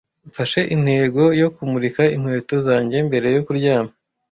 Mfashe 0.27 0.61
intego 0.75 1.21
yo 1.41 1.47
kumurika 1.55 2.03
inkweto 2.15 2.55
zanjye 2.67 2.97
mbere 3.07 3.27
yo 3.35 3.41
kuryama. 3.45 3.91